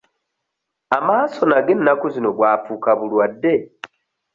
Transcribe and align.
Amaaso 0.97 1.41
nago 1.49 1.71
ennaku 1.75 2.05
zino 2.13 2.29
bwafuuka 2.37 2.91
bulwadde? 2.99 3.53